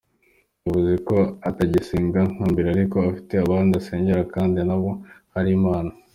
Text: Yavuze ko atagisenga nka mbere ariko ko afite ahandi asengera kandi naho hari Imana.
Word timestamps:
Yavuze 0.63 0.93
ko 1.07 1.17
atagisenga 1.49 2.19
nka 2.33 2.45
mbere 2.51 2.67
ariko 2.69 2.95
ko 2.99 3.05
afite 3.11 3.33
ahandi 3.37 3.73
asengera 3.81 4.21
kandi 4.33 4.59
naho 4.67 4.89
hari 5.35 5.51
Imana. 5.59 5.91